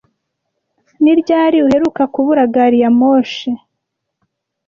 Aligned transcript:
Ni 1.01 1.13
ryari 1.19 1.57
uheruka 1.65 2.03
kubura 2.13 2.43
gari 2.53 2.77
ya 2.83 2.91
moshi? 2.99 3.49